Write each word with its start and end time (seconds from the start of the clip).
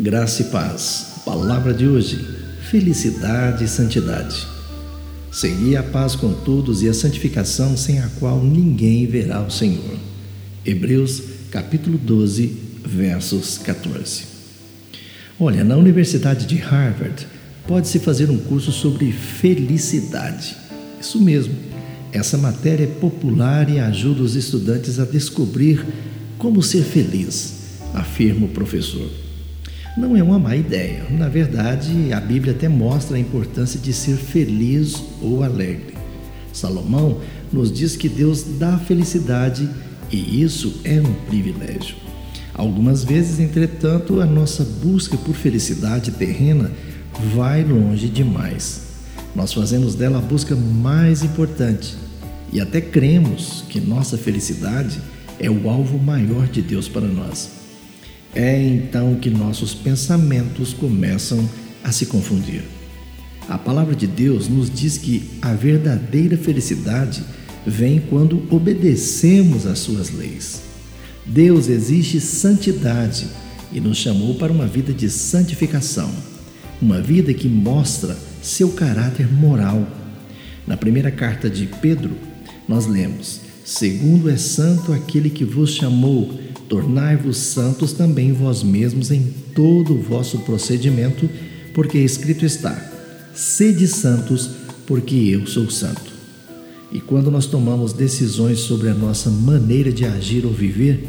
Graça 0.00 0.40
e 0.40 0.44
paz. 0.46 1.20
Palavra 1.22 1.74
de 1.74 1.86
hoje: 1.86 2.18
felicidade 2.70 3.64
e 3.64 3.68
santidade. 3.68 4.46
Segui 5.30 5.76
a 5.76 5.82
paz 5.82 6.14
com 6.14 6.32
todos 6.32 6.82
e 6.82 6.88
a 6.88 6.94
santificação 6.94 7.76
sem 7.76 7.98
a 7.98 8.08
qual 8.18 8.42
ninguém 8.42 9.06
verá 9.06 9.42
o 9.42 9.50
Senhor. 9.50 9.98
Hebreus 10.64 11.22
capítulo 11.50 11.98
12, 11.98 12.56
versos 12.82 13.58
14. 13.58 14.24
Olha, 15.38 15.62
na 15.62 15.76
Universidade 15.76 16.46
de 16.46 16.56
Harvard 16.56 17.26
pode-se 17.68 17.98
fazer 17.98 18.30
um 18.30 18.38
curso 18.38 18.72
sobre 18.72 19.12
felicidade. 19.12 20.56
Isso 20.98 21.20
mesmo. 21.20 21.54
Essa 22.12 22.38
matéria 22.38 22.84
é 22.84 22.86
popular 22.86 23.68
e 23.68 23.78
ajuda 23.78 24.22
os 24.22 24.36
estudantes 24.36 24.98
a 24.98 25.04
descobrir 25.04 25.84
como 26.38 26.62
ser 26.62 26.82
feliz, 26.82 27.78
afirma 27.94 28.46
o 28.46 28.50
professor. 28.50 29.31
Não 29.94 30.16
é 30.16 30.22
uma 30.22 30.38
má 30.38 30.56
ideia. 30.56 31.04
Na 31.10 31.28
verdade, 31.28 32.14
a 32.14 32.20
Bíblia 32.20 32.54
até 32.54 32.66
mostra 32.66 33.16
a 33.16 33.20
importância 33.20 33.78
de 33.78 33.92
ser 33.92 34.16
feliz 34.16 35.02
ou 35.20 35.42
alegre. 35.42 35.94
Salomão 36.50 37.20
nos 37.52 37.70
diz 37.70 37.94
que 37.94 38.08
Deus 38.08 38.42
dá 38.58 38.78
felicidade 38.78 39.68
e 40.10 40.42
isso 40.42 40.80
é 40.84 40.98
um 40.98 41.12
privilégio. 41.26 41.96
Algumas 42.54 43.04
vezes, 43.04 43.38
entretanto, 43.38 44.20
a 44.22 44.26
nossa 44.26 44.64
busca 44.64 45.16
por 45.18 45.34
felicidade 45.34 46.10
terrena 46.12 46.70
vai 47.34 47.62
longe 47.62 48.08
demais. 48.08 48.82
Nós 49.36 49.52
fazemos 49.52 49.94
dela 49.94 50.18
a 50.18 50.22
busca 50.22 50.56
mais 50.56 51.22
importante 51.22 51.94
e 52.50 52.62
até 52.62 52.80
cremos 52.80 53.62
que 53.68 53.78
nossa 53.78 54.16
felicidade 54.16 55.00
é 55.38 55.50
o 55.50 55.68
alvo 55.68 55.98
maior 55.98 56.46
de 56.48 56.62
Deus 56.62 56.88
para 56.88 57.06
nós. 57.06 57.61
É 58.34 58.60
então 58.62 59.16
que 59.16 59.28
nossos 59.28 59.74
pensamentos 59.74 60.72
começam 60.72 61.48
a 61.84 61.92
se 61.92 62.06
confundir. 62.06 62.62
A 63.48 63.58
palavra 63.58 63.94
de 63.94 64.06
Deus 64.06 64.48
nos 64.48 64.70
diz 64.70 64.96
que 64.96 65.28
a 65.42 65.52
verdadeira 65.52 66.36
felicidade 66.38 67.22
vem 67.66 68.00
quando 68.00 68.42
obedecemos 68.50 69.66
às 69.66 69.80
suas 69.80 70.10
leis. 70.10 70.62
Deus 71.26 71.68
exige 71.68 72.20
santidade 72.20 73.26
e 73.72 73.80
nos 73.80 73.98
chamou 73.98 74.34
para 74.34 74.52
uma 74.52 74.66
vida 74.66 74.92
de 74.92 75.08
santificação, 75.10 76.10
uma 76.80 77.00
vida 77.00 77.32
que 77.34 77.48
mostra 77.48 78.16
seu 78.42 78.70
caráter 78.70 79.30
moral. 79.30 79.86
Na 80.66 80.76
primeira 80.76 81.10
carta 81.10 81.50
de 81.50 81.66
Pedro, 81.66 82.12
nós 82.68 82.86
lemos: 82.86 83.40
Segundo 83.64 84.30
é 84.30 84.36
santo 84.36 84.92
aquele 84.92 85.30
que 85.30 85.44
vos 85.44 85.74
chamou, 85.74 86.38
tornai-vos 86.72 87.36
santos 87.36 87.92
também 87.92 88.32
vós 88.32 88.62
mesmos 88.62 89.10
em 89.10 89.22
todo 89.54 89.92
o 89.92 90.00
vosso 90.00 90.38
procedimento, 90.38 91.28
porque 91.74 91.98
escrito 91.98 92.46
está: 92.46 92.74
sede 93.34 93.86
santos, 93.86 94.48
porque 94.86 95.14
eu 95.14 95.46
sou 95.46 95.70
santo. 95.70 96.10
E 96.90 96.98
quando 96.98 97.30
nós 97.30 97.44
tomamos 97.44 97.92
decisões 97.92 98.60
sobre 98.60 98.88
a 98.88 98.94
nossa 98.94 99.28
maneira 99.28 99.92
de 99.92 100.06
agir 100.06 100.46
ou 100.46 100.52
viver, 100.52 101.06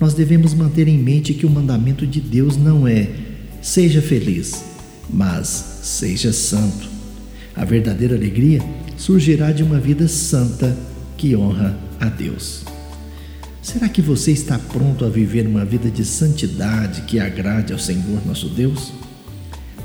nós 0.00 0.14
devemos 0.14 0.54
manter 0.54 0.88
em 0.88 0.96
mente 0.96 1.34
que 1.34 1.44
o 1.44 1.50
mandamento 1.50 2.06
de 2.06 2.18
Deus 2.18 2.56
não 2.56 2.88
é 2.88 3.10
seja 3.60 4.00
feliz, 4.00 4.64
mas 5.10 5.46
seja 5.82 6.32
santo. 6.32 6.88
A 7.54 7.66
verdadeira 7.66 8.16
alegria 8.16 8.62
surgirá 8.96 9.52
de 9.52 9.62
uma 9.62 9.78
vida 9.78 10.08
santa 10.08 10.74
que 11.18 11.36
honra 11.36 11.78
a 12.00 12.08
Deus. 12.08 12.71
Será 13.62 13.88
que 13.88 14.02
você 14.02 14.32
está 14.32 14.58
pronto 14.58 15.04
a 15.04 15.08
viver 15.08 15.46
uma 15.46 15.64
vida 15.64 15.88
de 15.88 16.04
santidade 16.04 17.02
que 17.02 17.20
agrade 17.20 17.72
ao 17.72 17.78
Senhor 17.78 18.20
nosso 18.26 18.48
Deus? 18.48 18.92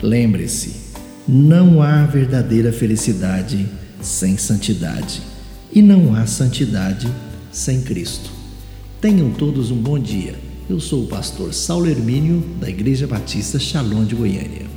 Lembre-se, 0.01 0.95
não 1.27 1.79
há 1.83 2.03
verdadeira 2.07 2.73
felicidade 2.73 3.67
sem 4.01 4.35
santidade 4.35 5.21
e 5.71 5.83
não 5.83 6.15
há 6.15 6.25
santidade 6.25 7.07
sem 7.51 7.83
Cristo. 7.83 8.31
Tenham 8.99 9.29
todos 9.29 9.69
um 9.69 9.77
bom 9.77 9.99
dia. 9.99 10.33
Eu 10.67 10.79
sou 10.79 11.03
o 11.03 11.07
pastor 11.07 11.53
Saulo 11.53 11.87
Hermínio, 11.87 12.43
da 12.59 12.67
Igreja 12.67 13.05
Batista 13.05 13.59
Shalom 13.59 14.05
de 14.05 14.15
Goiânia. 14.15 14.76